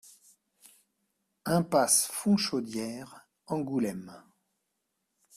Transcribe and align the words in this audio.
Impasse 1.45 2.07
Fontchaudière, 2.11 3.27
Angoulême 3.45 4.23